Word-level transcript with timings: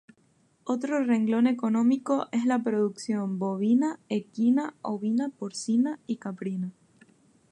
Otro 0.63 1.03
renglón 1.03 1.45
económico 1.45 2.27
es 2.31 2.45
la 2.45 2.63
producción 2.63 3.37
bovina, 3.37 3.99
equina, 4.09 4.73
ovina, 4.81 5.29
porcina 5.29 5.99
y 6.07 6.17
caprina. 6.17 6.71